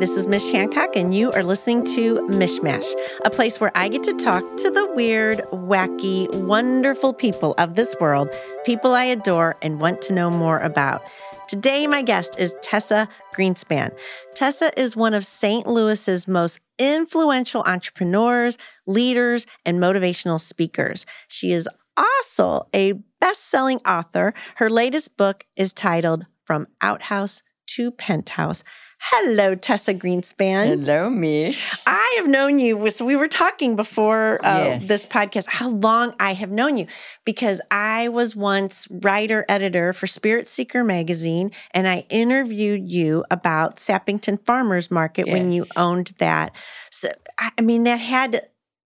[0.00, 2.86] this is Mish Hancock, and you are listening to Mishmash,
[3.24, 7.96] a place where I get to talk to the weird, wacky, wonderful people of this
[8.00, 8.32] world,
[8.64, 11.02] people I adore and want to know more about.
[11.48, 13.90] Today, my guest is Tessa Greenspan.
[14.34, 15.66] Tessa is one of St.
[15.66, 21.06] Louis's most influential entrepreneurs, leaders, and motivational speakers.
[21.26, 24.32] She is also a best selling author.
[24.56, 28.62] Her latest book is titled From Outhouse to Penthouse.
[29.00, 30.66] Hello, Tessa Greenspan.
[30.66, 31.72] Hello, Mish.
[31.86, 32.90] I have known you.
[32.90, 34.86] So we were talking before uh, Yes.
[34.88, 36.86] this podcast how long I have known you
[37.24, 43.76] because I was once writer editor for Spirit Seeker magazine, and I interviewed you about
[43.76, 46.52] Sappington Farmers Market when you owned that.
[46.90, 48.48] So I I mean that had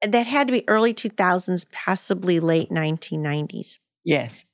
[0.01, 3.79] that had to be early two thousands, possibly late nineteen nineties.
[4.05, 4.45] Yes.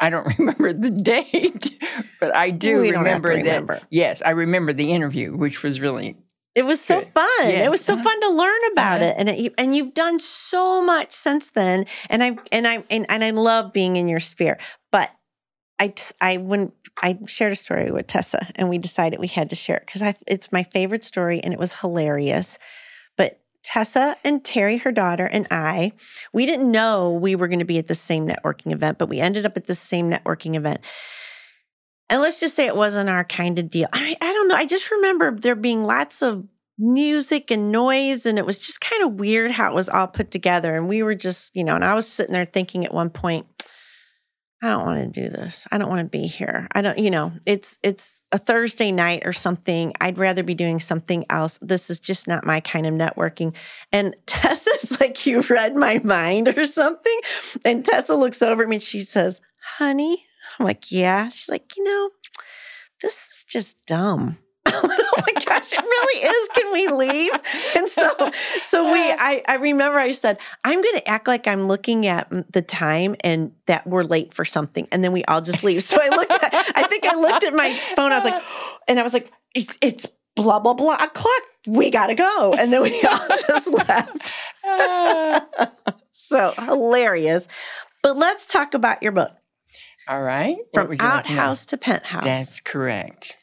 [0.00, 1.82] I don't remember the date,
[2.20, 3.44] but I do We don't have to remember that.
[3.44, 3.80] remember.
[3.90, 6.16] Yes, I remember the interview, which was really
[6.54, 7.12] It was so Good.
[7.14, 7.28] fun.
[7.50, 8.02] It was so Uh-huh.
[8.02, 9.10] fun to learn about Uh-huh.
[9.10, 11.86] it, and it, and you've done so much since then.
[12.10, 14.58] And I and I and, and I love being in your sphere.
[14.92, 15.10] But
[15.80, 16.72] I I when
[17.02, 20.02] I shared a story with Tessa, and we decided we had to share it because
[20.02, 22.58] I it's my favorite story, and it was hilarious.
[23.64, 25.92] Tessa and Terry, her daughter, and I,
[26.32, 29.20] we didn't know we were going to be at the same networking event, but we
[29.20, 30.80] ended up at the same networking event.
[32.10, 33.88] And let's just say it wasn't our kind of deal.
[33.92, 34.54] I, I don't know.
[34.54, 36.46] I just remember there being lots of
[36.78, 40.30] music and noise, and it was just kind of weird how it was all put
[40.30, 40.76] together.
[40.76, 43.46] And we were just, you know, and I was sitting there thinking at one point,
[44.64, 45.66] I don't want to do this.
[45.70, 46.68] I don't want to be here.
[46.72, 49.92] I don't, you know, it's it's a Thursday night or something.
[50.00, 51.58] I'd rather be doing something else.
[51.60, 53.54] This is just not my kind of networking.
[53.92, 57.20] And Tessa's like, you read my mind or something.
[57.62, 59.42] And Tessa looks over at me and she says,
[59.76, 60.24] honey,
[60.58, 61.28] I'm like, yeah.
[61.28, 62.10] She's like, you know,
[63.02, 64.38] this is just dumb.
[65.16, 66.48] Oh my gosh, it really is.
[66.54, 67.30] Can we leave?
[67.76, 68.10] And so,
[68.62, 72.28] so we, I, I remember I said, I'm going to act like I'm looking at
[72.52, 74.88] the time and that we're late for something.
[74.90, 75.82] And then we all just leave.
[75.84, 78.12] So I looked at, I think I looked at my phone.
[78.12, 78.42] I was like,
[78.88, 81.42] and I was like, it's, it's blah, blah, blah o'clock.
[81.66, 82.54] We got to go.
[82.54, 84.34] And then we all just left.
[86.12, 87.46] So hilarious.
[88.02, 89.32] But let's talk about your book,
[90.08, 90.56] all right.
[90.74, 91.40] From would you like to know?
[91.40, 92.24] Outhouse to Penthouse.
[92.24, 93.36] That's correct.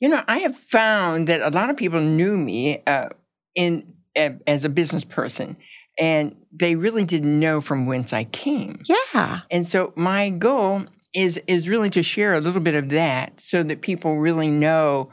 [0.00, 3.10] You know, I have found that a lot of people knew me uh,
[3.54, 5.56] in uh, as a business person,
[5.98, 8.80] and they really didn't know from whence I came.
[8.88, 9.40] yeah.
[9.50, 13.62] And so my goal is is really to share a little bit of that so
[13.62, 15.10] that people really know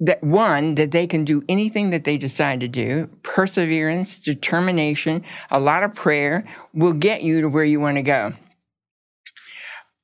[0.00, 5.60] that one that they can do anything that they decide to do perseverance determination a
[5.60, 8.32] lot of prayer will get you to where you want to go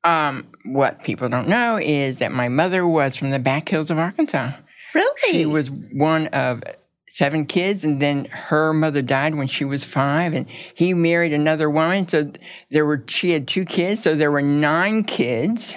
[0.09, 3.99] um, what people don't know is that my mother was from the back hills of
[3.99, 4.53] arkansas
[4.95, 5.33] Really?
[5.33, 6.63] she was one of
[7.09, 11.69] seven kids, and then her mother died when she was five, and he married another
[11.69, 12.09] woman.
[12.09, 12.33] So
[12.71, 15.77] there were she had two kids, so there were nine kids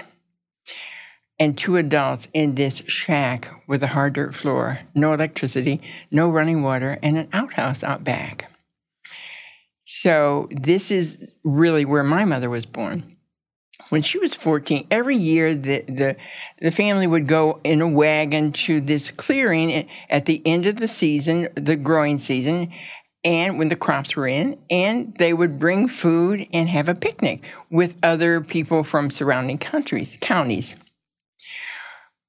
[1.39, 6.61] and two adults in this shack with a hard dirt floor, no electricity, no running
[6.61, 8.49] water, and an outhouse out back.
[9.83, 13.10] So this is really where my mother was born.
[13.89, 16.15] When she was 14, every year the, the,
[16.61, 20.87] the family would go in a wagon to this clearing at the end of the
[20.87, 22.71] season, the growing season,
[23.23, 27.43] and when the crops were in, and they would bring food and have a picnic
[27.69, 30.75] with other people from surrounding countries, counties.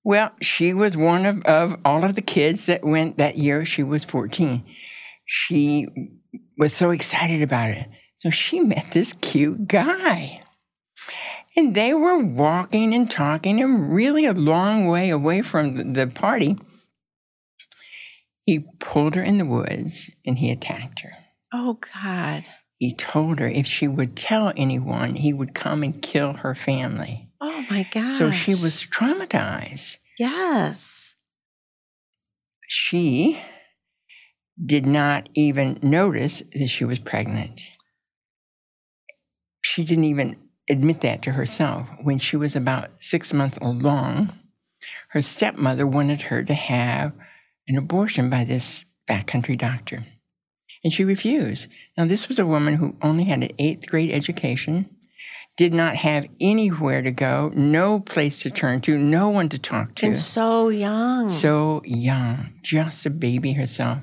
[0.05, 3.65] Well, she was one of, of all of the kids that went that year.
[3.65, 4.65] She was 14.
[5.25, 5.87] She
[6.59, 7.89] was so excited about it.
[8.19, 10.42] So she met this cute guy.
[11.57, 16.57] And they were walking and talking and really a long way away from the, party.
[18.47, 21.13] He pulled her in the woods and he attacked her.
[21.53, 22.45] oh God.
[22.79, 27.29] He told her if she would tell anyone, he would come and kill her family.
[27.41, 28.09] Oh my God.
[28.19, 29.99] So she was traumatized.
[30.19, 31.15] Yes.
[32.67, 33.41] She
[34.65, 37.61] did not even notice that she was pregnant.
[39.61, 40.37] She didn't even
[40.69, 41.89] admit that to herself.
[42.03, 44.39] When she was about six months along,
[45.11, 47.13] her stepmother wanted her to have
[47.69, 50.05] an abortion by this backcountry doctor.
[50.85, 51.69] And she refused.
[51.97, 54.89] Now, this was a woman who only had an eighth grade education,
[55.57, 59.95] did not have anywhere to go, no place to turn to, no one to talk
[59.97, 60.07] to.
[60.07, 61.29] And so young.
[61.29, 63.99] So young, just a baby herself.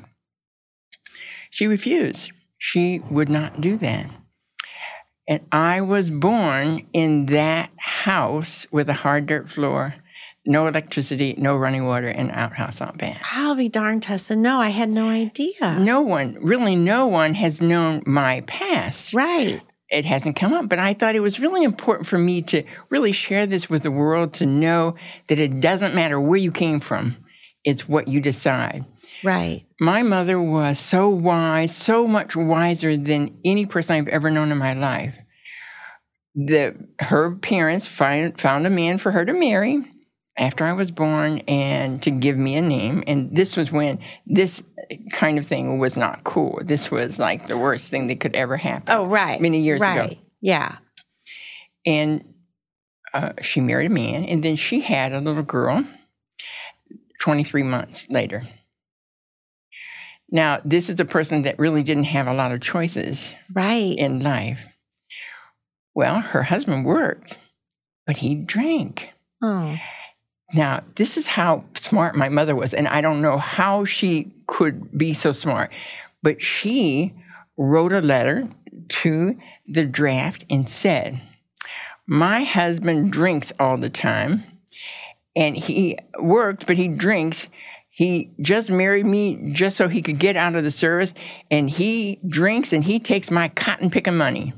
[1.49, 2.31] She refused.
[2.57, 4.09] She would not do that.
[5.29, 9.93] And I was born in that house with a hard dirt floor,
[10.43, 13.21] no electricity, no running water, and outhouse out back.
[13.31, 14.35] I'll be darned, Tessa.
[14.35, 15.77] No, I had no idea.
[15.79, 19.13] No one, really, no one has known my past.
[19.13, 19.61] Right.
[19.91, 23.11] It hasn't come up, but I thought it was really important for me to really
[23.11, 24.95] share this with the world to know
[25.27, 27.17] that it doesn't matter where you came from,
[27.63, 28.83] it's what you decide.
[29.23, 29.65] Right.
[29.79, 34.57] My mother was so wise, so much wiser than any person I've ever known in
[34.57, 35.15] my life.
[36.35, 39.83] The, her parents find, found a man for her to marry
[40.37, 43.03] after I was born and to give me a name.
[43.07, 44.63] And this was when this
[45.11, 46.59] kind of thing was not cool.
[46.63, 48.95] This was like the worst thing that could ever happen.
[48.95, 49.41] Oh, right.
[49.41, 50.11] Many years right.
[50.11, 50.21] ago.
[50.41, 50.77] Yeah.
[51.85, 52.23] And
[53.13, 55.85] uh, she married a man, and then she had a little girl
[57.21, 58.43] 23 months later.
[60.31, 63.95] Now, this is a person that really didn't have a lot of choices Right.
[63.97, 64.65] in life.
[65.95, 67.37] Well, her husband worked,
[68.05, 69.09] but he drank.
[69.41, 69.77] oh.
[70.51, 74.97] Now, this is how smart my mother was, and I don't know how she could
[74.97, 75.71] be so smart,
[76.23, 77.13] but she
[77.55, 78.49] wrote a letter
[78.87, 79.37] to
[79.67, 81.21] the draft and said,
[82.07, 84.43] My husband drinks all the time,
[85.35, 87.47] and he works, but he drinks.
[87.99, 91.13] He just married me just so he could get out of the service,
[91.51, 94.53] and he drinks and he takes my cotton picking money.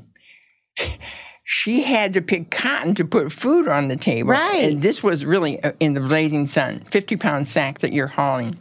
[1.44, 4.30] she had to pick cotton to put food on the table.
[4.30, 4.70] Right.
[4.70, 8.60] And this was really uh, in the blazing sun 50 pound sacks that you're hauling.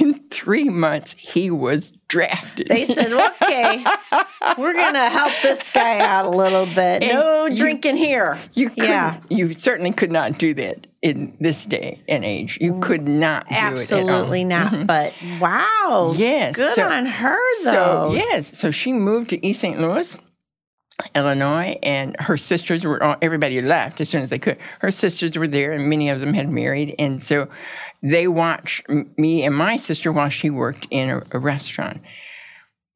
[0.00, 2.68] In three months, he was drafted.
[2.68, 3.84] They said, okay,
[4.58, 7.02] we're going to help this guy out a little bit.
[7.02, 8.38] And No you- drinking here.
[8.52, 9.18] You Yeah.
[9.30, 12.58] you certainly could not do that in this day and age.
[12.60, 12.82] You mm.
[12.82, 14.70] could not do Absolutely it at all.
[14.70, 14.72] not.
[14.72, 14.86] Mm-hmm.
[14.86, 16.12] But wow.
[16.16, 18.14] Yes, Good so- on her, So though.
[18.14, 19.80] yes, so she moved to East St.
[19.80, 20.16] Louis,
[21.14, 24.58] Illinois, and her sisters were all, everybody left as soon as they could.
[24.80, 27.48] Her sisters were there, and many of them had married, and so
[28.02, 32.02] they watched me and my sister while she worked in a, a restaurant.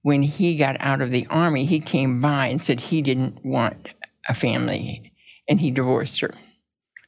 [0.02, 3.90] When he got out of the army, he came by and said he didn't want
[4.28, 5.12] a family,
[5.48, 6.34] and he divorced her.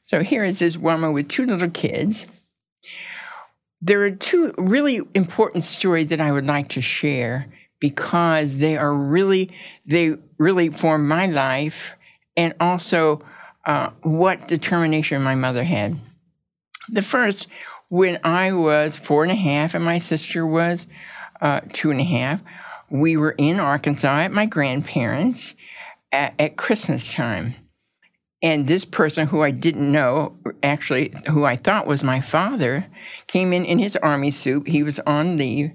[0.05, 2.27] So here is this woman with two little kids.
[3.81, 7.47] There are two really important stories that I would like to share
[7.79, 9.51] because they are really
[9.85, 11.93] they really form my life
[12.37, 13.23] and also
[13.65, 15.99] uh, what determination my mother had.
[16.87, 17.47] The first,
[17.89, 20.85] when I was four and a half and my sister was
[21.41, 22.41] uh, two and a half,
[22.91, 25.55] we were in Arkansas at my grandparents
[26.11, 27.55] at, at Christmas time.
[28.45, 32.85] And this person who I didn't know, actually, who I thought was my father,
[33.25, 34.67] came in in his army suit.
[34.67, 35.71] He was on leave.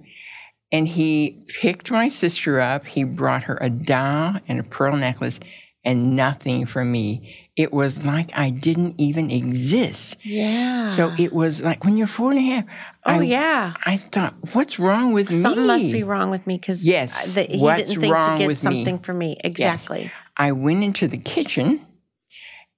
[0.71, 2.87] And he picked my sister up.
[2.87, 5.41] He brought her a doll and a pearl necklace
[5.85, 7.49] and nothing for me.
[7.57, 10.17] It was like I didn't even exist.
[10.23, 10.87] Yeah.
[10.87, 12.65] So it was like when you're four and a half.
[13.05, 13.75] oh, I, yeah.
[13.85, 15.41] I thought, what's wrong with me?
[15.41, 18.65] Something must be wrong with me because Yes, he what's didn't think to get with
[18.65, 18.85] me?
[18.85, 19.39] something for me.
[19.43, 20.13] Exactly.
[20.37, 21.85] I went into the kitchen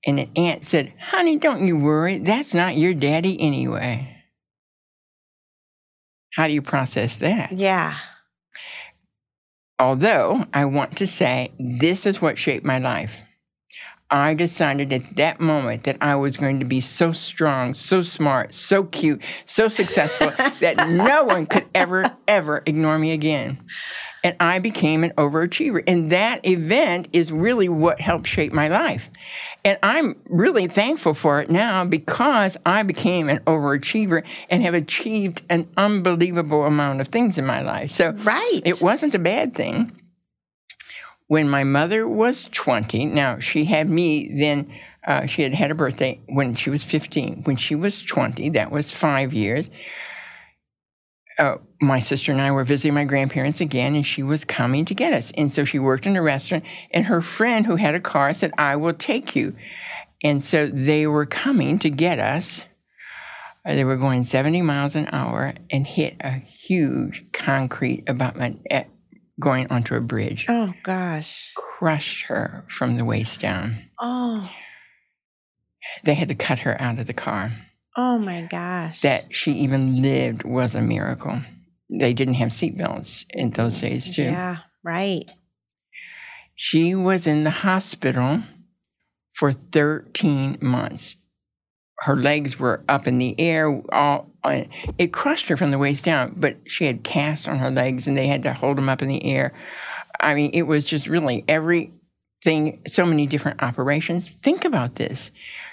[0.05, 2.19] and an aunt said, Honey, don't you worry.
[2.19, 4.17] That's not your daddy anyway.
[6.35, 7.53] How do you process that?
[7.53, 7.97] Yeah.
[9.79, 13.23] Although I want to say this is what shaped my life.
[14.11, 18.53] I decided at that moment that I was going to be so strong, so smart,
[18.53, 23.59] so cute, so successful that no one could ever, ever ignore me again.
[24.25, 25.83] And I became an overachiever.
[25.87, 29.11] And that event is really what helped shape my life.
[29.65, 35.43] And I'm really thankful for it now because I became an overachiever and have achieved
[35.49, 37.91] an unbelievable amount of things in my life.
[37.91, 38.61] So Right.
[38.65, 39.93] it wasn't a bad thing.
[41.27, 44.71] When my mother was 20, now she had me then,
[45.07, 47.43] uh, she had had a birthday when she was 15.
[47.45, 49.71] When she was 20, that was five years,
[51.39, 54.95] uh, my sister and I were visiting my grandparents again, and she was coming to
[54.95, 55.33] get us.
[55.37, 58.53] And so she worked in a restaurant, and her friend who had a car said,
[58.57, 59.55] I will take you.
[60.25, 62.65] And so they were coming to get us.
[63.67, 68.89] Uh, They were going 70 miles an hour and hit a huge concrete abutment at,
[69.41, 71.53] going onto a bridge, Oh gosh.
[71.57, 73.79] crushed her from the waist down.
[74.01, 74.49] Oh.
[76.05, 77.53] They had to cut her out of the car.
[77.97, 79.01] Oh my gosh.
[79.01, 81.41] That she even lived was a miracle.
[81.99, 84.23] They didn't have seatbelts in those days, too.
[84.23, 84.59] Yeah.
[84.83, 85.25] Right.
[86.55, 88.43] She was in the hospital
[89.35, 91.17] for 13 months.
[92.01, 93.69] Her legs were up in the air.
[93.93, 94.31] All
[94.99, 98.19] it crushed her from the waist down, but she had casts on her legs, and
[98.19, 99.53] they had to hold them up in the air.
[100.19, 102.83] I mean, it was just really everything.
[102.89, 104.31] So many different operations.
[104.43, 105.31] Think about this: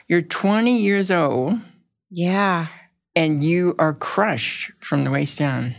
[0.08, 1.60] You're 20 years old
[2.12, 2.68] Yeah.
[3.16, 5.76] and you are crushed from the waist down.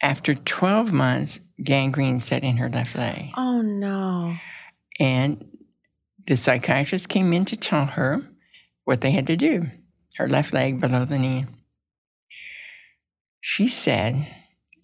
[0.00, 3.30] After 12 months, gangrene set in her left leg.
[3.36, 4.36] Oh no.
[5.00, 5.44] And
[6.26, 8.22] the psychiatrist came in to tell her
[8.84, 9.70] what they had to do
[10.18, 11.46] her left leg below the knee.
[13.40, 14.26] She said,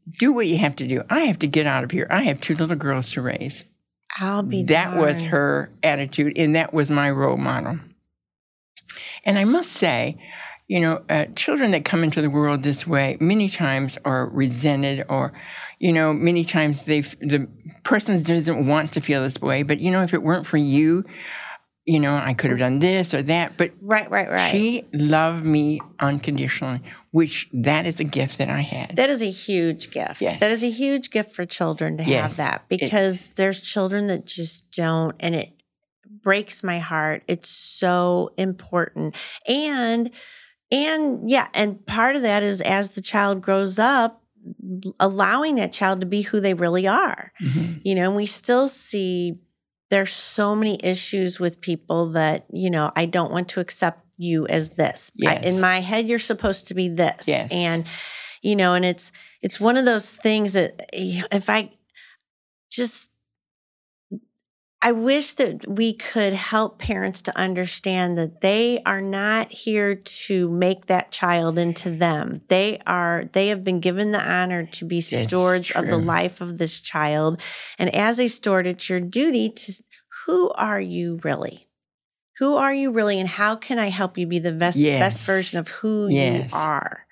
[0.09, 1.03] Do what you have to do.
[1.11, 2.07] I have to get out of here.
[2.09, 3.65] I have two little girls to raise.
[4.19, 7.81] I'll be That was her attitude, and that was my role model.
[9.25, 10.19] And I must say,
[10.67, 15.05] you know, uh, children that come into the world this way many times are resented,
[15.09, 15.33] or,
[15.79, 17.49] you know, many times they the
[17.83, 19.63] person doesn't want to feel this way.
[19.63, 21.05] But you know, if it weren't for you,
[21.85, 23.59] you know, I could have done this or that.
[23.59, 24.51] But Right, right, right.
[24.51, 26.81] she loved me unconditionally,
[27.11, 28.97] which that is a gift that I had.
[28.97, 30.23] That is a huge gift.
[30.23, 30.41] Yes.
[30.41, 32.23] That is a huge gift for children to Yes.
[32.23, 35.51] have that because there's children that just don't, and it
[36.23, 37.23] breaks my heart.
[37.29, 39.15] It's so important.
[39.47, 40.11] And,
[40.75, 44.23] and yeah, and part of that is as the child grows up,
[45.01, 47.33] allowing that child to be who they really are.
[47.43, 47.81] Mhm.
[47.85, 49.39] You know, and we still see
[49.91, 54.47] there's so many issues with people that, you know, I don't want to accept you
[54.49, 55.11] as this.
[55.25, 57.29] I- in my head, you're supposed to be this.
[57.29, 57.49] Yes.
[57.53, 57.85] And,
[58.43, 59.13] you know, and it's
[59.43, 61.71] it's one of those things that if I
[62.71, 63.11] just
[64.87, 70.51] I wish that we could help parents to understand that they are not here to
[70.51, 72.43] make that child into them.
[72.49, 76.43] They are they have been given the honor to be That's stewards of the life
[76.43, 77.41] of this child.
[77.79, 79.73] And as a steward, it's your duty to
[80.27, 81.67] who are you really?
[82.39, 85.01] Who are you really and how can I help you be the best Yes.
[85.01, 86.51] best version of who Yes.
[86.53, 87.07] you are?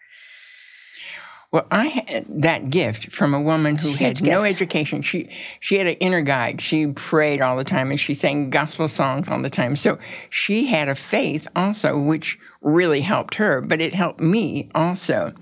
[1.53, 5.03] Well, I had that gift from a woman who Huge had no education.
[5.03, 5.29] She
[5.61, 6.63] she had an inner guide.
[6.63, 9.77] She prayed all the time and she sang gospel songs all the time.
[9.77, 9.99] So
[10.31, 15.35] she had a faith also, which really helped her, but it helped me also.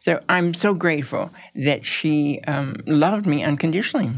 [0.00, 4.12] So I'm so grateful that she um, loved me unconditionally.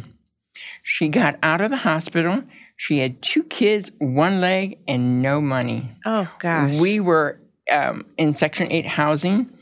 [0.83, 2.43] She got out of the hospital.
[2.77, 5.93] She had two kids, one leg, and no money.
[6.05, 6.77] Oh gosh.
[6.77, 7.39] We were
[7.73, 9.53] um, in Section 8 housing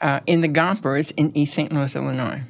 [0.00, 1.72] uh, in the Gompers in East St.
[1.72, 2.42] Louis, Illinois.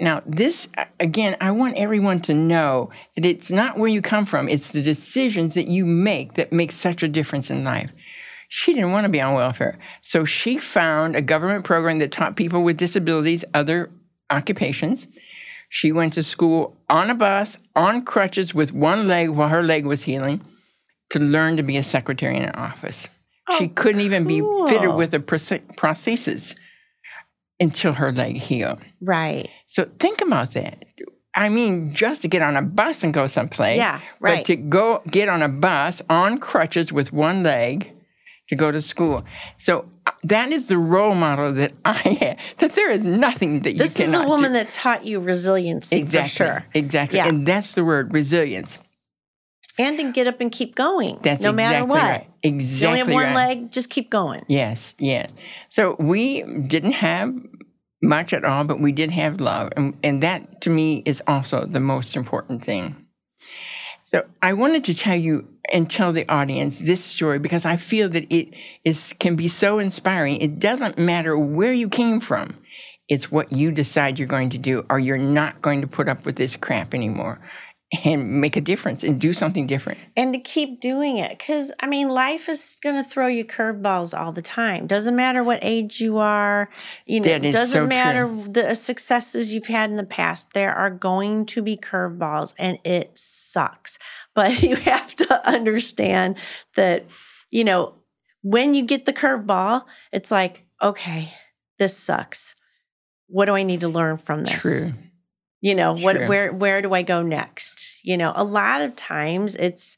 [0.00, 4.48] Now, this, again, I want everyone to know that it's not where you come from,
[4.48, 7.92] it's the decisions that you make that make such a difference in life.
[8.48, 9.78] She didn't want to be on welfare.
[10.02, 13.90] So she found a government program that taught people with disabilities other
[14.28, 15.06] occupations.
[15.68, 19.86] She went to school on a bus, on crutches, with one leg while her leg
[19.86, 20.42] was healing
[21.10, 23.08] to learn to be a secretary in an office.
[23.58, 26.54] She Oh, couldn't even be fitted with a prosthesis
[27.60, 28.78] until her leg healed.
[29.00, 29.48] right.
[29.68, 30.84] So think about that.
[31.34, 33.78] I mean, just to get on a bus and go someplace.
[33.78, 34.44] Yeah, But right.
[34.46, 37.90] to go get on a bus on crutches with one leg
[38.48, 39.24] to go to school.
[39.56, 42.36] So uh, that is the role model that I have.
[42.58, 44.58] That there is nothing that This you is cannot a woman do.
[44.58, 46.64] that taught you resiliency exactly, for sure.
[46.74, 47.16] Exactly.
[47.18, 47.28] Yeah.
[47.28, 48.76] And that's the word resilience.
[49.78, 51.18] And to get up and keep going.
[51.22, 52.02] That's no matter what.
[52.02, 52.30] right.
[52.42, 53.48] Exactly You only have one right.
[53.48, 54.44] leg, just keep going.
[54.48, 55.32] Yes, yes.
[55.68, 57.34] So we didn't have
[58.02, 59.70] much at all, but we did have love.
[59.76, 62.96] And, and that to me is also the most important thing.
[64.06, 68.08] So I wanted to tell you and tell the audience this story because I feel
[68.10, 70.40] that it is can be so inspiring.
[70.40, 72.58] It doesn't matter where you came from.
[73.08, 76.24] It's what you decide you're going to do, or you're not going to put up
[76.24, 77.40] with this crap anymore
[78.04, 80.00] and make a difference and do something different.
[80.16, 81.38] And to keep doing it.
[81.38, 84.86] Because, I mean, life is going to throw you curveballs all the time.
[84.86, 86.70] Doesn't matter what age you are.
[87.06, 88.44] You know, doesn't so matter true.
[88.48, 90.54] the successes you've had in the past.
[90.54, 93.98] There are going to be curveballs and it sucks.
[94.34, 96.38] But you have to understand
[96.74, 97.04] that,
[97.50, 97.96] you know,
[98.40, 101.34] when you get the curveball, it's like, okay,
[101.78, 102.54] this sucks.
[103.26, 104.62] What do I need to learn from this?
[104.62, 104.94] True.
[105.62, 107.96] You know what where where do i go next?
[108.02, 109.96] You know a lot of times it's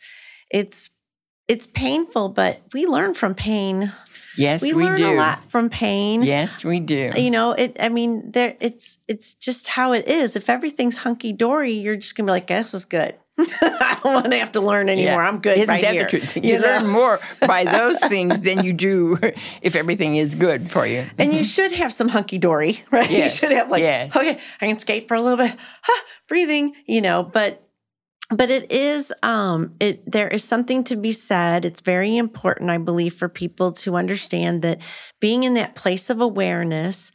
[0.50, 0.90] it's
[1.48, 3.92] it's painful but we learn from pain.
[4.36, 5.12] Yes, we, we, learn do.
[5.12, 6.22] a lot from pain.
[6.22, 7.10] Yes, we do.
[7.16, 10.36] you know it i mean there it's it's just how it is.
[10.36, 14.38] If everything's hunky-dory you're just gonna be like this is good i don't want to
[14.38, 16.36] have to learn anymore i'm good Isn't right that here the truth?
[16.44, 16.66] You, you know?
[16.66, 19.18] learn more by those things than you do
[19.60, 21.06] if everything is good for you.
[21.18, 23.10] And you should have some hunky dory, right?
[23.10, 24.14] Yes, You should have like, yes.
[24.14, 27.24] okay, I can skate for a little bit, huh, breathing, you know.
[27.24, 27.60] But
[28.30, 31.64] but it is um it there is something to be said.
[31.64, 34.78] It's very important, I believe, for people to understand that
[35.20, 37.10] being in that place of awareness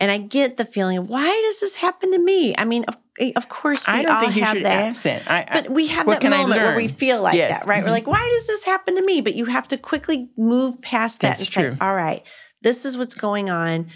[0.00, 2.54] And I get the feeling, why does this happen to me?
[2.56, 4.84] I mean, of, eh, of course, we I don't all think you have should that.
[4.86, 5.22] ask that.
[5.28, 7.50] I, I- But we have that moment where we feel like Yes.
[7.50, 7.82] that, right?
[7.82, 7.92] We're Mhm.
[7.92, 9.20] like, why does this happen to me?
[9.20, 11.72] But you have to quickly move past that That's and true.
[11.72, 12.24] say, all right,
[12.62, 13.88] this is what's going on.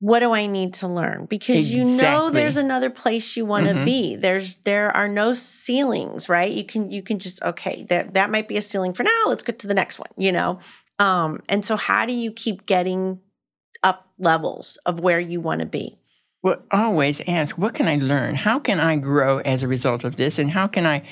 [0.00, 1.24] What do I need to learn?
[1.24, 3.84] Because you know there's another place you want to Mhm.
[3.86, 4.16] be.
[4.16, 6.52] There's there are no ceilings, right?
[6.52, 9.22] You can you can just okay, that that might be a ceiling for now.
[9.26, 10.58] Let's get to the next one, you know.
[10.98, 13.20] Um, and so how do you keep getting
[13.86, 15.98] up levels of where you want to be?
[16.42, 18.34] Well, always ask, what can I learn?
[18.34, 20.38] How can I grow as a result of this?
[20.38, 21.02] And how can I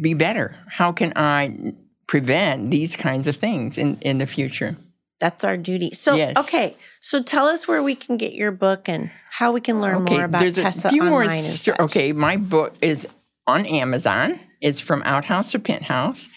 [0.00, 0.56] be better?
[0.68, 1.74] How can I
[2.06, 4.76] prevent these kinds of things in, in the future?
[5.20, 5.92] That's our duty.
[5.92, 6.36] So, Yes.
[6.36, 6.76] okay.
[7.00, 10.24] So tell us where we can get your book and how we can learn more
[10.24, 11.80] about there's Tessa a few online sto- such.
[11.80, 13.06] okay, my book is
[13.46, 14.40] on Amazon.
[14.60, 16.28] It's from Outhouse to Penthouse.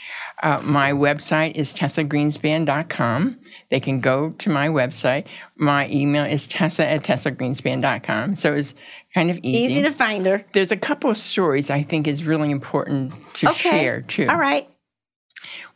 [0.44, 3.39] Uh, my website is tessagreenspan.com.
[3.70, 5.25] They can go to my website.
[5.56, 8.36] My email is tessa at tessagreenspan.com.
[8.36, 8.74] So it's
[9.13, 9.74] kind of easy.
[9.74, 10.46] Easy to find her.
[10.54, 13.70] There's a couple of stories I think is really important to Okay.
[13.70, 14.27] share too.
[14.30, 14.70] All right.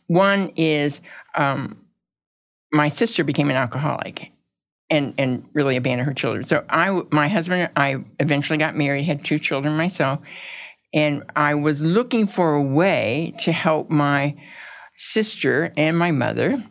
[0.06, 1.00] One is
[1.34, 1.78] um,
[2.72, 4.30] my sister became an alcoholic
[4.90, 6.44] and, and really abandoned her children.
[6.46, 10.18] So I, my husband, and I eventually got married, had two children myself,
[10.92, 14.34] and I was looking for a way to help my
[14.96, 16.64] sister and my mother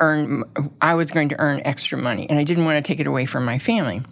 [0.00, 0.44] earn.
[0.80, 3.26] I was going to earn extra money, and I didn't want to take it away
[3.26, 4.02] from my family.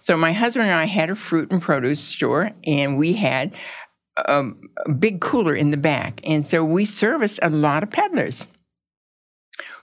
[0.00, 3.54] So my husband and I had a fruit and produce store, and we had
[4.26, 6.20] um, a big cooler in the back.
[6.24, 8.46] And so we serviced a lot of peddlers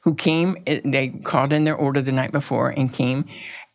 [0.02, 3.26] who came, eh, they called in their order the night before and came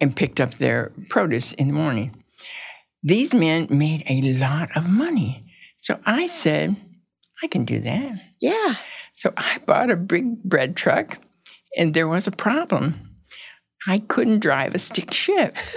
[0.00, 2.19] and picked up their produce in the morning.
[3.02, 5.44] These men made a lot of money.
[5.78, 6.76] So I said,
[7.42, 8.12] I can do that.
[8.40, 8.74] Yeah.
[9.14, 11.18] So I bought a big bread truck,
[11.76, 13.06] and there was a problem.
[13.88, 15.56] I couldn't drive a stick shift.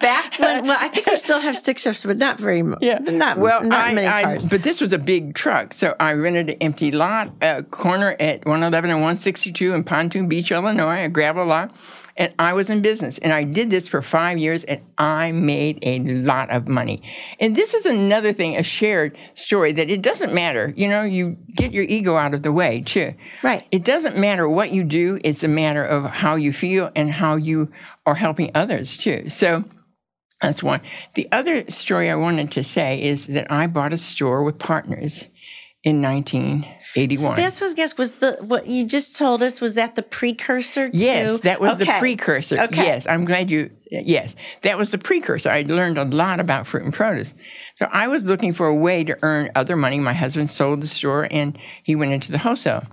[0.00, 2.80] Back when, well, I think we still have stick shifts, but not very much.
[2.82, 2.98] Yeah.
[2.98, 4.46] Not, well, not I, many I- cars.
[4.46, 8.44] but this was a big truck, so I rented an empty lot, a corner at
[8.44, 11.74] 111 and 162 in Pontoon Beach, Illinois, a gravel lot,
[12.16, 13.18] and I was in business.
[13.18, 17.02] And I did this for five years, and I made a lot of money.
[17.40, 20.72] And this is another thing, a shared story that it doesn't matter.
[20.76, 23.14] You know, you get your ego out of the way too.
[23.42, 23.66] Right.
[23.70, 27.36] It doesn't matter what you do; it's a matter of how you feel and how
[27.36, 27.70] you
[28.06, 29.28] are helping others too.
[29.28, 29.64] So.
[30.42, 30.82] That's one.
[31.14, 35.24] The other story I wanted to say is that I bought a store with partners
[35.84, 37.36] in 1981.
[37.36, 40.96] This was guess was the what you just told us was that the precursor to
[40.96, 42.58] yes, that was the precursor.
[42.58, 42.82] Okay.
[42.82, 43.70] Yes, I'm glad you.
[43.90, 45.50] Yes, that was the precursor.
[45.50, 47.34] I learned a lot about fruit and produce.
[47.76, 50.00] So I was looking for a way to earn other money.
[50.00, 52.84] My husband sold the store and he went into the wholesale.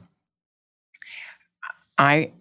[1.98, 2.34] I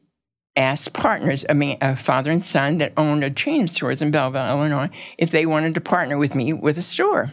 [0.57, 4.11] asked partners, I mean, a father and son that owned a chain of stores in
[4.11, 7.31] Belleville, Illinois, if they wanted to partner with me with a store.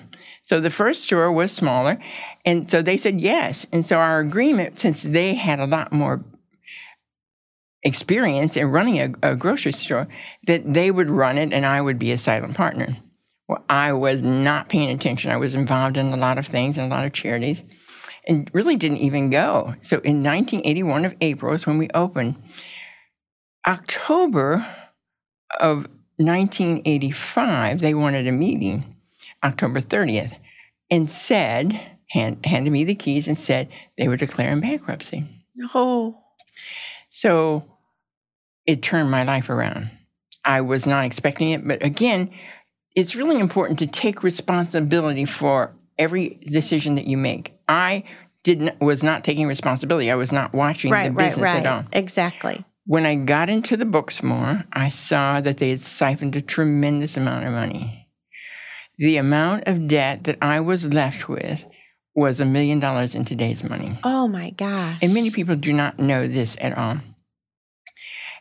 [0.48, 2.00] So the first store was smaller,
[2.46, 3.68] and so they said yes.
[3.74, 6.24] And so our agreement, since they had a lot more
[7.84, 10.08] experience in running a, a grocery store,
[10.46, 12.96] that they would run it and I would be a silent partner.
[13.50, 15.32] Well, I was not paying attention.
[15.32, 17.62] I was involved in a lot of things and a lot of charities
[18.26, 19.76] and really didn't even go.
[19.82, 22.42] So in 1981 of April is when we opened.
[23.68, 24.66] October
[25.60, 28.97] of 1985, they wanted a meeting,
[29.44, 30.38] October 30th,
[30.90, 35.26] and said, hand, handed me the keys and said they were declaring bankruptcy.
[35.74, 36.18] Oh,
[37.10, 37.66] So
[38.66, 39.92] it turned my life around.
[40.46, 42.32] I was not expecting it, but again,
[42.96, 47.54] it's really important to take responsibility for every decision that you make.
[47.68, 48.04] I
[48.44, 50.10] didn't was not taking responsibility.
[50.10, 51.66] I was not watching right, the right, business right.
[51.66, 51.84] at all.
[51.92, 52.64] Exactly.
[52.86, 57.18] When I got into the books more, I saw that they had siphoned a tremendous
[57.18, 58.07] amount of money.
[58.98, 61.66] The amount of debt that I was left with
[62.16, 64.00] was a million dollars in today's money.
[64.04, 64.98] Oh my gosh.
[65.02, 67.00] And many people do not know this at all.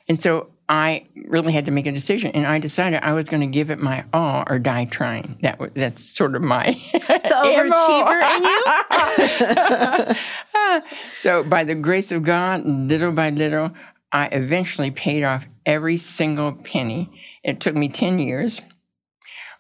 [0.08, 3.42] And so I really had to make a decision, and I decided I was going
[3.42, 5.38] to give it my all or die trying.
[5.42, 11.02] That was, that's sort of my the overachiever in you.
[11.18, 13.72] so by the grace of God, little by little,
[14.10, 17.10] I eventually paid off every single penny.
[17.44, 18.60] It took me 10 years,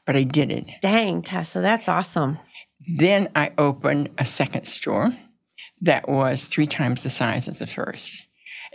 [0.06, 0.66] but I did it.
[0.80, 2.38] Dang, Tessa, that's awesome.
[2.96, 5.16] Then I opened a second store
[5.80, 8.22] that was three times the size of the first.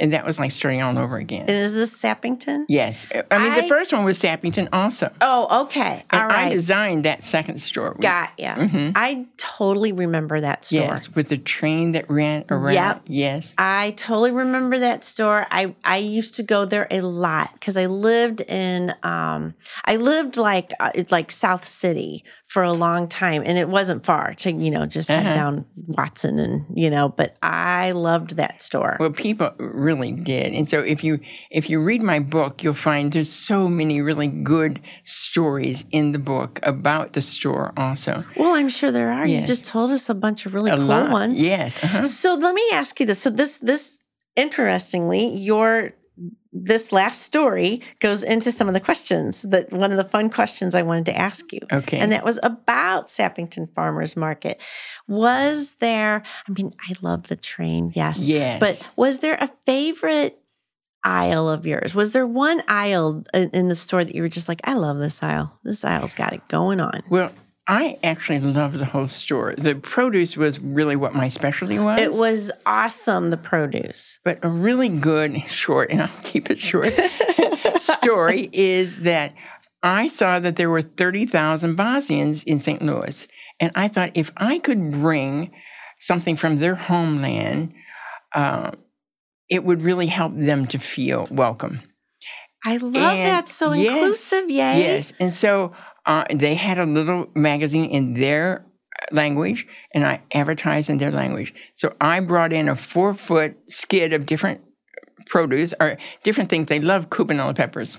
[0.01, 1.47] And that was like starting all over again.
[1.47, 2.65] Is this Sappington?
[2.67, 6.03] yes, I mean I- the first one was Sappington also, Oh, okay.
[6.11, 6.47] and All right.
[6.47, 7.95] I designed that second store.
[8.01, 8.55] Got ya.
[8.95, 10.79] I totally remember that store.
[10.81, 12.73] Yes, with the train that ran around.
[12.73, 13.01] Yep.
[13.07, 13.53] Yes.
[13.57, 15.47] I totally remember that store.
[15.51, 19.53] I I used to go there a lot because I lived in um
[19.85, 24.33] I lived like uh, like South City for a long time, and it wasn't far
[24.33, 25.35] to you know just head Uh-huh.
[25.35, 25.65] down
[25.97, 27.07] Watson and you know.
[27.09, 28.97] But I loved that store.
[28.99, 33.11] Well, people really did, and so if you if you read my book, you'll find
[33.13, 37.71] there's so many really good stories in the book about the store.
[37.77, 39.25] Also, Well, I'm sure there are.
[39.25, 41.11] You just told us a bunch of really a cool lot.
[41.11, 41.41] ones.
[41.41, 41.81] Yes.
[41.83, 42.03] Uh-huh.
[42.05, 43.19] So let me ask you this.
[43.21, 43.99] So this this
[44.35, 45.93] interestingly, your
[46.53, 50.75] this last story goes into some of the questions that one of the fun questions
[50.75, 51.61] I wanted to ask you.
[51.71, 51.97] Okay.
[51.97, 54.59] And that was about Sappington Farmers Market.
[55.07, 58.27] Was there, I mean, I love the train, yes.
[58.27, 58.59] Yes.
[58.59, 60.37] But was there a favorite
[61.03, 61.95] aisle of yours?
[61.95, 64.99] Was there one aisle in in the store that you were just like, I love
[64.99, 65.57] this aisle.
[65.63, 67.01] This aisle's got it going on.
[67.09, 67.31] Well,
[67.67, 69.53] I actually love the whole store.
[69.55, 72.01] The produce was really what my specialty was.
[72.01, 74.19] It was awesome, the produce.
[74.25, 76.91] But a really good short, and I'll keep it short,
[77.77, 79.33] story is that
[79.83, 82.81] I saw that there were 30,000 Bosnians in St.
[82.81, 83.27] Louis.
[83.59, 85.51] And I thought if I could bring
[85.99, 87.73] something from their homeland,
[88.33, 88.71] uh,
[89.49, 91.81] it would really help them to feel welcome.
[92.65, 93.47] I love And that.
[93.47, 94.79] So yes, inclusive, yay.
[94.79, 95.13] Yes.
[95.19, 95.73] And so
[96.05, 98.65] uh, they had a little magazine in their
[99.11, 101.53] language, and I advertised in their language.
[101.75, 104.61] So I brought in a four foot skid of different
[105.25, 106.67] produce or different things.
[106.67, 107.97] They love cubanella peppers.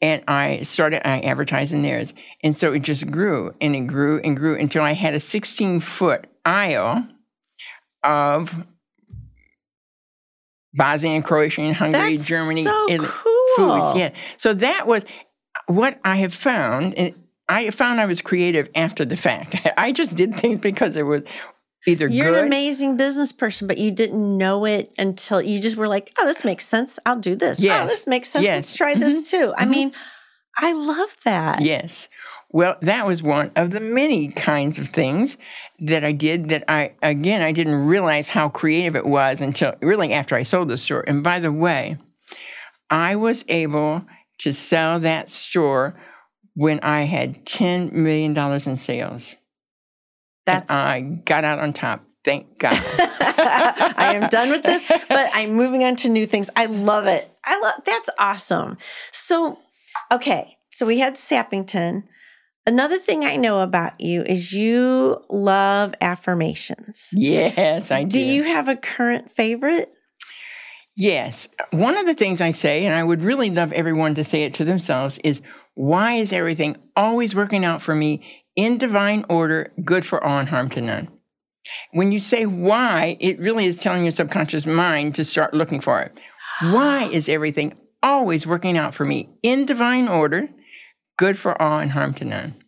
[0.00, 2.12] And I started, I advertised in theirs.
[2.42, 5.80] And so it just grew and it grew and grew until I had a 16
[5.80, 7.06] foot aisle
[8.02, 8.64] of
[10.74, 13.56] Bosnian, Croatian, Hungary, That's Germany, so Italy cool.
[13.56, 13.98] foods.
[13.98, 14.10] Yeah.
[14.36, 15.04] So that was
[15.66, 17.14] what I have found.
[17.48, 19.56] I found I was creative after the fact.
[19.76, 21.22] I just did things because it was
[21.86, 22.40] either You're good.
[22.40, 26.26] an amazing business person, but you didn't know it until you just were like, oh,
[26.26, 26.98] this makes sense.
[27.04, 27.62] I'll do this.
[27.62, 28.44] Oh, this makes sense.
[28.44, 28.56] Yes.
[28.56, 29.44] Let's try this mm-hmm.
[29.44, 29.54] too.
[29.56, 29.70] I mm-hmm.
[29.70, 29.92] mean,
[30.56, 31.60] I love that.
[31.62, 32.08] Yes.
[32.50, 35.36] Well, that was one of the many kinds of things
[35.80, 40.12] that I did that I, again, I didn't realize how creative it was until really
[40.12, 41.04] after I sold the store.
[41.06, 41.98] And by the way,
[42.88, 44.06] I was able
[44.44, 45.98] to sell that store
[46.54, 49.34] when I had $10 million in sales.
[50.44, 52.04] That's And I got out on top.
[52.26, 52.72] Thank God.
[52.74, 56.50] I am done with this, but I'm moving on to new things.
[56.56, 57.30] I love it.
[57.44, 58.76] I love that's awesome.
[59.12, 59.58] So,
[60.12, 62.04] okay, so we had Sappington.
[62.66, 67.08] Another thing I know about you is you love affirmations.
[67.12, 68.22] yes, I Do do.
[68.22, 69.90] you have a current favorite?
[70.96, 71.48] Yes.
[71.70, 74.54] One of the things I say, and I would really love everyone to say it
[74.54, 75.42] to themselves, is
[75.74, 78.22] why is everything always working out for me
[78.54, 81.08] in divine order, good for all and harm to none?
[81.92, 86.00] When you say why, it really is telling your subconscious mind to start looking for
[86.00, 86.12] it.
[86.60, 90.48] Why is everything always working out for me in divine order,
[91.16, 92.63] good for all and harm to none?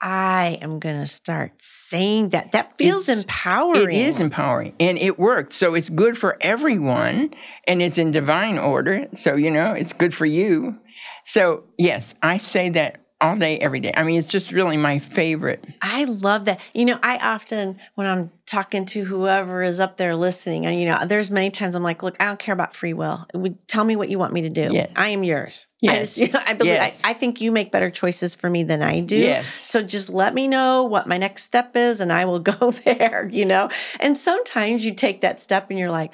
[0.00, 2.52] I am going to start saying that.
[2.52, 3.96] That feels It's- empowering.
[3.96, 5.52] It is empowering and it worked.
[5.52, 7.30] So it's good for everyone
[7.66, 9.08] and it's in divine order.
[9.14, 10.78] So, you know, it's good for you.
[11.24, 13.92] So, yes, I say that all day, every day.
[13.96, 15.64] I mean, it's just really my favorite.
[15.80, 16.60] I love that.
[16.74, 20.86] You know, I often, when I'm talking to whoever is up there listening, and you
[20.86, 23.26] know, there's many times I'm like, look, I don't care about free will.
[23.34, 24.70] Would- Tell me what you want me to do.
[24.72, 24.90] Yes.
[24.96, 25.66] I am yours.
[25.82, 26.14] I, Yes.
[26.14, 27.00] just, I believe, Yes.
[27.04, 29.16] I, I think you make better choices for me than I do.
[29.16, 29.46] Yes.
[29.46, 33.28] So just let me know what my next step is and I will go there,
[33.32, 33.68] you know?
[34.00, 36.12] And sometimes you take that step and you're like,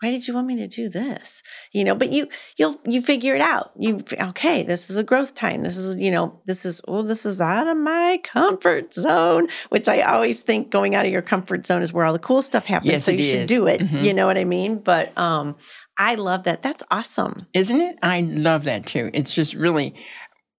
[0.00, 3.34] why did you want me to do this you know but you you'll you figure
[3.34, 6.80] it out you okay this is a growth time this is you know this is
[6.88, 11.12] oh this is out of my comfort zone which i always think going out of
[11.12, 13.46] your comfort zone is where all the cool stuff happens Yes, so you it should
[13.48, 14.04] do it Mhm.
[14.04, 15.56] you know what i mean but um
[15.98, 17.98] i love that that's awesome Isn't it?
[18.02, 19.10] I love that too.
[19.12, 19.94] It's just really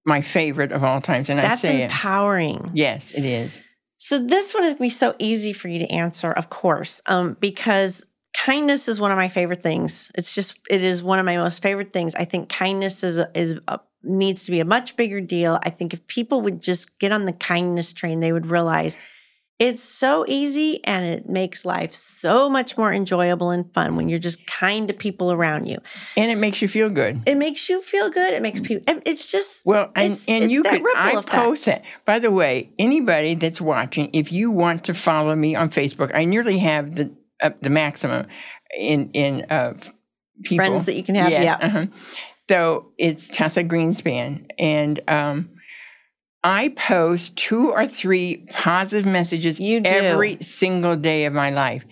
[0.05, 1.29] my favorite of all times.
[1.29, 1.85] And I that's say it.
[1.85, 3.59] empowering Yes, it is.
[3.97, 7.01] So this one is going to be so easy for you to answer, of course,
[7.05, 8.05] um, because
[8.37, 10.11] kindness is one of my favorite things.
[10.15, 12.15] It's just it is one of my most favorite things.
[12.15, 15.59] I think kindness is is a, needs to be a much bigger deal.
[15.63, 18.97] I think if people would just get on the kindness train, they would realize
[19.57, 24.17] it's so easy and it makes life so much more enjoyable and fun when you're
[24.17, 25.79] just kind to people around you.
[26.15, 27.21] And it makes you feel good.
[27.25, 28.33] It makes you feel good.
[28.33, 28.85] It makes people.
[29.05, 31.27] It's just Well, and, It's- and it's you can, I effect.
[31.27, 31.83] post that.
[32.05, 36.23] By the way, anybody that's watching, if you want to follow me on Facebook, I
[36.23, 38.27] nearly have the uh, the maximum.
[38.77, 39.73] in in uh,
[40.43, 41.67] people Friends that you can have, Yes, yeah.
[41.67, 41.85] uh-huh.
[42.49, 45.49] So it's Tessa Greenspan, and um,
[46.43, 51.85] I post two or three positive messages You every single day of my life.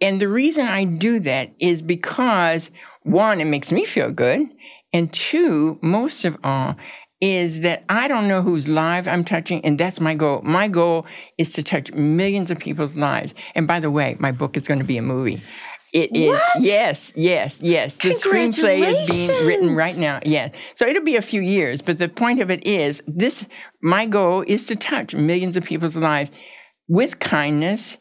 [0.00, 2.70] And the reason I do that is because
[3.02, 4.48] one, it makes me feel good.
[4.92, 6.76] And two, most of all,
[7.24, 10.42] is that I don't know whose life I'm touching, and that's my goal.
[10.42, 11.06] My goal
[11.38, 13.34] is to touch millions of people's lives.
[13.54, 15.42] And by the way, my book is going to be a movie.
[15.94, 16.60] It is What?
[16.60, 17.94] yes, yes, yes.
[17.94, 20.20] The screenplay is being written right now.
[20.26, 20.54] Yes.
[20.74, 23.46] So it'll be a few years, but the point of it is this
[23.80, 26.30] my goal is to touch millions of people's lives
[26.88, 27.96] with kindness,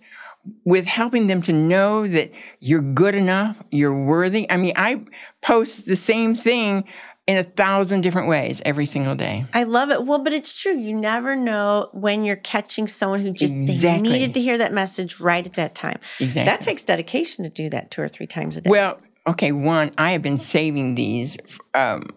[0.65, 4.49] with helping them to know that you're good enough, you're worthy.
[4.51, 5.05] I mean, I
[5.41, 6.83] post the same thing
[7.25, 9.45] in a thousand different ways every single day.
[9.53, 10.05] I love it.
[10.05, 10.77] Well, but it's true.
[10.77, 14.09] You never know when you're catching someone who just Exactly.
[14.09, 15.99] needed to hear that message right at that time.
[16.19, 16.43] Exactly.
[16.45, 18.69] That takes dedication to do that two or three times a day.
[18.69, 21.37] Well, okay, one, I have been saving these.
[21.73, 22.09] Um,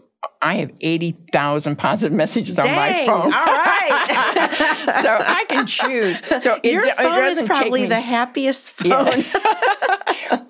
[0.43, 3.33] I have 80,000 positive messages on my phone.
[3.33, 5.01] all right.
[5.03, 6.19] so I can choose.
[6.43, 9.25] So Your it phone is probably me- the happiest phone.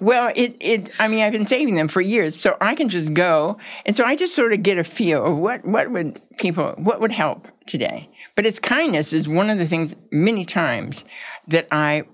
[0.00, 3.12] Well, it, it, I mean, I've been saving them for years, so I can just
[3.12, 3.58] go.
[3.84, 7.00] And so I just sort of get a feel of what, what would people, what
[7.00, 8.08] would help today.
[8.36, 11.04] But it's kindness is one of the things many times
[11.48, 12.04] that I,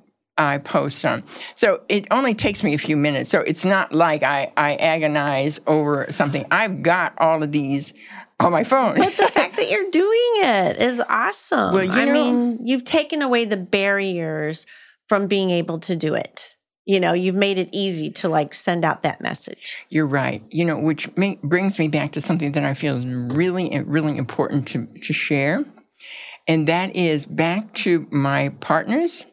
[0.49, 1.23] I post on.
[1.55, 3.31] So it only takes me a few minutes.
[3.31, 6.45] So it's not like I, I agonize over something.
[6.51, 7.93] I've got all of these
[8.41, 8.97] on my phone.
[8.99, 11.73] But the fact that you're doing it is awesome.
[11.75, 14.67] Well, you I know- mean, you've taken away the barriers
[15.09, 16.57] from being able to do it.
[16.85, 19.77] You know, you've made it easy to like send out that message.
[19.89, 20.43] You're right.
[20.51, 24.17] You know, which ma- brings me back to something that I feel is really, really
[24.19, 25.65] important to, to share.
[26.49, 29.25] And that is back to my partners.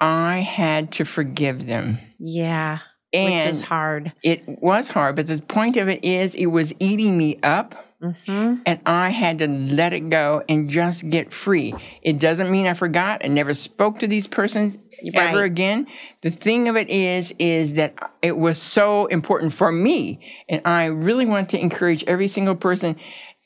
[0.00, 1.98] I had to forgive them.
[2.18, 2.78] Yeah.
[3.12, 4.12] And which is hard.
[4.22, 7.74] it was hard, but the point of it is it was eating me up.
[8.00, 11.74] hmm And I had to let it go and just get free.
[12.02, 13.22] It doesn't mean I forgot.
[13.24, 14.78] I never spoke to these persons
[15.14, 15.86] ever again.
[16.22, 20.20] The thing of it is, is that it was so important for me.
[20.48, 22.96] And I really want to encourage every single person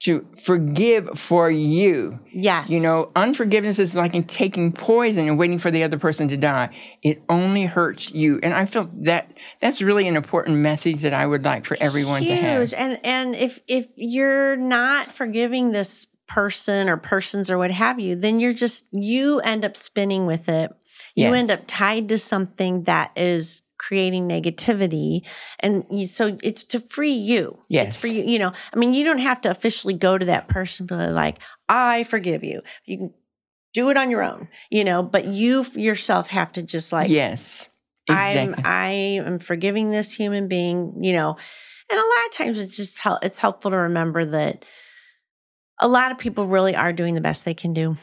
[0.05, 2.21] to forgive for you.
[2.31, 2.71] Yes.
[2.71, 6.37] You know, unforgiveness is like in taking poison and waiting for the other person to
[6.37, 6.71] die.
[7.03, 8.39] It only hurts you.
[8.43, 12.23] And I feel that that's really an important message that I would like for everyone
[12.23, 12.39] huge.
[12.39, 12.75] to have.
[12.75, 18.15] And and if if you're not forgiving this person or persons or what have you,
[18.15, 20.71] then you're just you end up spinning with it.
[21.15, 21.35] You Yes.
[21.35, 25.21] end up tied to something that is creating negativity
[25.61, 27.87] and you, so it's to free you Yes.
[27.89, 30.49] it's for you you know i mean you don't have to officially go to that
[30.49, 33.15] person but like i forgive you you can
[33.75, 37.69] do it on your own you know but you yourself have to just like yes.
[38.07, 38.41] Exactly.
[38.41, 38.89] I'm I
[39.25, 41.37] am forgiving this human being, you know.
[41.91, 44.65] And a lot of times it's just hel- it's helpful to remember that
[45.81, 47.97] a lot of people really are doing the best they can do.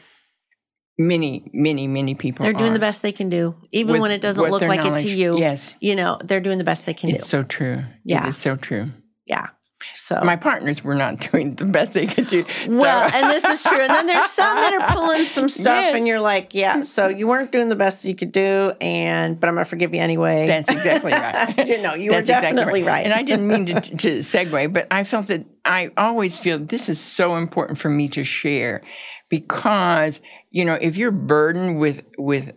[0.98, 2.44] Many, many, many people.
[2.44, 4.98] They're doing the best they can do, even with- when it doesn't look like it
[4.98, 5.38] to you.
[5.38, 7.28] Yes, You know, they're doing the best they can it's do.
[7.28, 7.84] so true.
[8.04, 8.26] Yeah.
[8.26, 8.90] it is so true.
[9.26, 9.48] yeah.
[9.94, 12.44] So My partners were not doing the best they could do.
[12.68, 13.80] well, and this is true.
[13.80, 15.94] And then there's some that are pulling some stuff, Yes.
[15.94, 16.82] and you're like, yeah, mm-hmm.
[16.82, 20.00] so you weren't doing the best you could do, and but I'm gonna forgive you
[20.00, 20.46] anyway.
[20.46, 21.68] That's exactly right.
[21.68, 23.04] you know, you were That's exactly definitely right.
[23.04, 26.88] And I didn't mean to, to segue, but I felt that I always feel this
[26.88, 28.82] is so important for me to share
[29.28, 32.52] because, you know, if you're burdened with, with,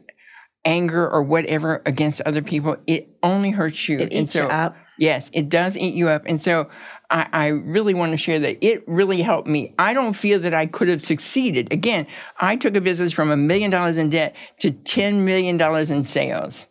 [0.66, 4.76] anger or whatever against other people it only hurts you it And eats you up.
[4.98, 6.24] Yes, it does eat you up.
[6.26, 6.70] And so
[7.10, 9.74] I, I really want to share that it really helped me.
[9.78, 11.72] I don't feel that I could have succeeded.
[11.72, 12.08] Again,
[12.40, 15.60] I took a business from a million dollars in debt to $10 million
[15.92, 16.66] in sales.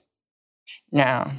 [0.92, 1.32] Now,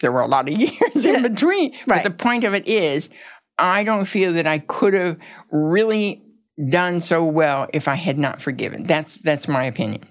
[0.00, 1.72] there were a lot of years in between.
[1.86, 2.02] Right.
[2.02, 3.10] But the point of it is,
[3.58, 5.16] I don't feel that I could have
[5.50, 6.22] really
[6.68, 8.84] done so well if I had not forgiven.
[8.84, 10.04] That's that's my opinion.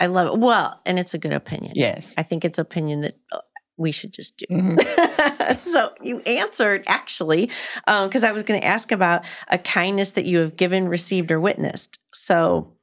[0.00, 0.38] I love it.
[0.38, 1.72] Well, and it's a good opinion.
[1.74, 2.14] Yes.
[2.16, 3.40] I think it's opinion that uh,
[3.78, 4.46] we should just do.
[4.50, 5.56] Mhm.
[5.56, 7.50] so you answered actually,
[7.86, 11.40] because I was going to ask about a kindness that you have given, received, or
[11.40, 11.98] witnessed.
[12.12, 12.74] So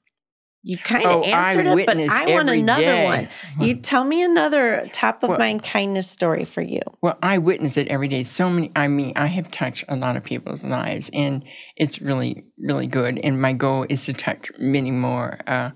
[0.68, 3.06] you kind of Oh, I answered it, but I want another day.
[3.06, 3.28] one.
[3.60, 6.82] You tell me another top of Well- mind kindness story for you.
[7.04, 8.24] Well, I witness it every day.
[8.24, 11.44] So many, I mean, I have touched a lot of people's lives, and
[11.78, 13.20] it's really, really good.
[13.24, 15.70] And my goal is to touch many more uh,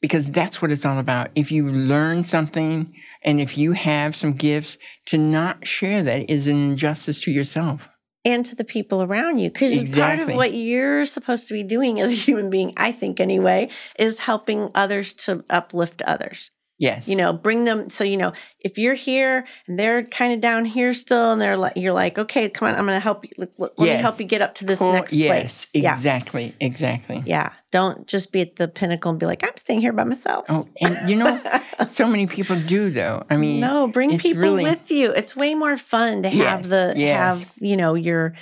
[0.00, 1.30] because that's what it's all about.
[1.34, 6.46] If you learn something and if you have some gifts, to not share that is
[6.46, 7.88] an injustice to yourself.
[8.24, 9.50] And to the people around you.
[9.50, 13.18] Because part of what you're supposed to be doing as a human being, I think
[13.18, 16.50] anyway, is helping others to uplift others.
[16.80, 17.06] Yes.
[17.06, 17.90] You know, bring them.
[17.90, 21.58] So you know, if you're here and they're kind of down here still, and they're
[21.58, 23.30] like, you're like, okay, come on, I'm going to help you.
[23.36, 25.70] Let, let me help you get up to this next yes, place.
[25.74, 27.22] Yeah, exactly, exactly.
[27.26, 27.52] yeah.
[27.70, 30.46] Don't just be at the pinnacle and be like, I'm staying here by myself.
[30.48, 31.38] Oh, and you know,
[31.86, 33.24] so many people do though.
[33.28, 35.12] I mean, No, bring people really- with you.
[35.12, 37.16] It's way more fun to have Yes, the yes.
[37.42, 38.32] have you know your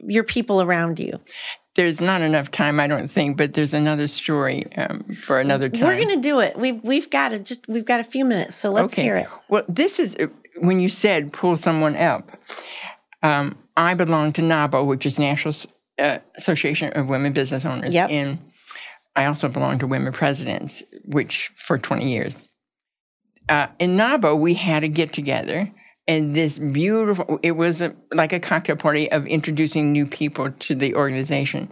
[0.00, 1.20] your people around you.
[1.74, 5.82] There's not enough time, I don't think, but there's another story um, for another time.
[5.84, 6.56] We're gonna do it.
[6.56, 9.02] We've we've got to just we've got a few minutes, so let's okay.
[9.02, 9.28] hear it.
[9.48, 10.26] Well, this is uh,
[10.60, 12.30] when you said pull someone up.
[13.22, 15.54] Um, I belong to NAWBO, which is National
[15.98, 18.10] uh, Association of Women Business Owners, Yep.
[18.10, 18.38] and
[19.14, 22.34] I also belong to Women Presidents, which for 20 years.
[23.48, 25.70] Uh, in NAWBO, we had a get together,
[26.08, 30.74] and this beautiful, it was a, like a cocktail party of introducing new people to
[30.74, 31.70] the organization.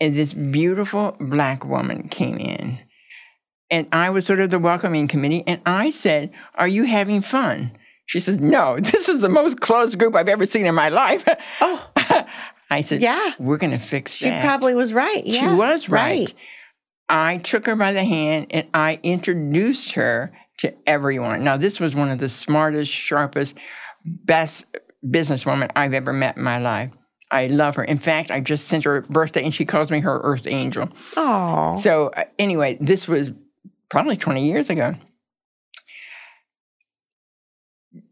[0.00, 2.78] And this beautiful black woman came in.
[3.70, 7.72] And I was sort of the welcoming committee, and I said, Are you having fun?
[8.06, 11.26] She says, No, this is the most closed group I've ever seen in my life.
[11.60, 11.90] Oh,
[12.70, 13.32] I said, Yeah.
[13.38, 14.24] We're going to fix that.
[14.24, 14.44] she that.
[14.44, 15.22] probably was right.
[15.24, 16.32] She Yeah, was right.
[17.08, 21.44] I took her by the hand and I introduced her to everyone.
[21.44, 23.56] Now, this was one of the smartest, sharpest,
[24.04, 24.64] best
[25.04, 26.90] businesswoman I've ever met in my life.
[27.30, 27.84] I love her.
[27.84, 30.88] In fact, I just sent her a birthday and she calls me her earth angel.
[31.16, 33.30] Oh, So, uh, anyway, this was
[33.88, 34.94] probably 20 years ago.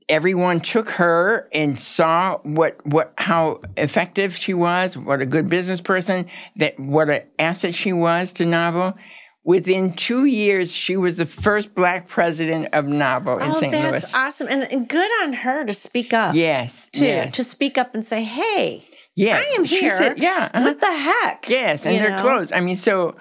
[0.09, 5.81] Everyone took her and saw what what how effective she was, what a good business
[5.81, 6.27] person,
[6.57, 8.95] that what an asset she was to NAWBO.
[9.45, 13.73] Within two years, she was the first black president of NAWBO in oh, St.
[13.75, 13.91] Louis.
[13.91, 16.35] That's awesome, and, and good on her to speak up.
[16.35, 19.45] Yes, too, yes, to speak up and say, "Hey, yes.
[19.47, 19.99] I am She here.
[19.99, 20.65] said- yeah, uh-huh.
[20.65, 22.23] what the heck?" Yes, and You they're know?
[22.23, 22.55] closed.
[22.55, 23.17] I mean, so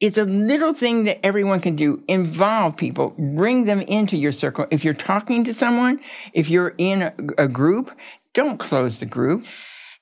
[0.00, 2.02] it's a little thing that everyone can do.
[2.08, 4.66] Involve people, bring them into your circle.
[4.70, 6.00] If you're talking to someone,
[6.32, 7.90] if you're in a, a group,
[8.32, 9.44] don't close the group.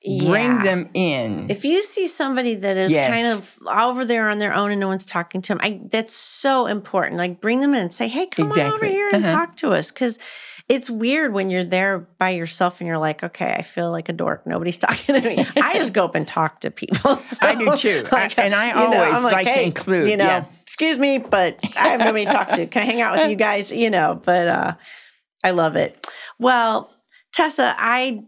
[0.05, 0.63] Bring Yeah.
[0.63, 1.47] them in.
[1.49, 3.09] If you see somebody that is Yes.
[3.09, 6.13] kind of over there on their own and no one's talking to them, I, that's
[6.13, 7.17] so important.
[7.17, 9.35] Like bring them in and say, hey, come on over here and Uh-huh.
[9.35, 9.91] talk to us.
[9.91, 10.19] Because
[10.69, 14.13] it's weird when you're there by yourself and you're like, okay, I feel like a
[14.13, 14.45] dork.
[14.47, 15.45] Nobody's talking to me.
[15.57, 17.17] I just go up and talk to people.
[17.19, 18.05] So, I do too.
[18.11, 20.45] I- and I you know, always I'm like to include, You know, yeah.
[20.61, 22.67] excuse me, but I have nobody to talk to.
[22.67, 23.71] Can I hang out with you guys?
[23.71, 24.73] You know, but uh,
[25.43, 26.05] I love it.
[26.39, 26.91] Well,
[27.33, 28.23] Tessa, I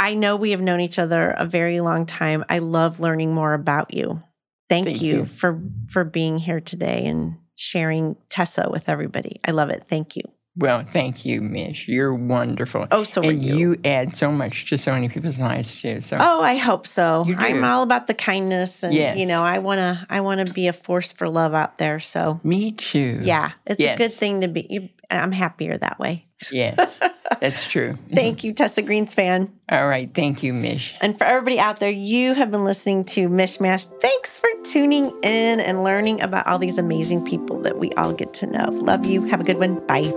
[0.00, 2.42] I know we have known each other a very long time.
[2.48, 4.22] I love learning more about you.
[4.70, 5.24] Thank, Thank you, you.
[5.26, 5.60] for
[5.90, 9.38] for being here today and sharing Tessa with everybody.
[9.46, 9.84] I love it.
[9.90, 10.22] Thank you.
[10.56, 11.86] well, thank you, Mish.
[11.86, 12.86] You're wonderful.
[12.90, 13.56] Oh, so and you.
[13.56, 16.00] you add so much to so many people's lives too.
[16.00, 17.24] So Oh, I hope so.
[17.36, 19.18] I'm all about the kindness and Yes.
[19.18, 22.00] you know, I want to I want to be a force for love out there.
[22.00, 23.20] So, me too.
[23.22, 26.26] yeah, it's a good thing to be I'm happier that way.
[26.50, 27.00] Yes,
[27.40, 27.96] that's true.
[28.14, 29.50] Thank you, Tessa Greenspan.
[29.70, 30.12] All right.
[30.12, 30.94] Thank you, Mish.
[31.00, 33.86] And for everybody out there, you have been listening to Mishmash.
[34.00, 38.32] Thanks for tuning in and learning about all these amazing people that we all get
[38.34, 38.70] to know.
[38.70, 39.24] Love you.
[39.24, 39.84] Have a good one.
[39.86, 40.12] Bye.